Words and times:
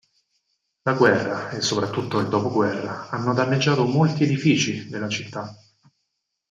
La 0.81 0.93
guerra, 0.95 1.51
e 1.51 1.61
soprattutto 1.61 2.17
il 2.17 2.27
dopoguerra, 2.27 3.07
hanno 3.09 3.35
danneggiato 3.35 3.85
molti 3.85 4.23
edifici 4.23 4.89
della 4.89 5.07
città. 5.07 5.55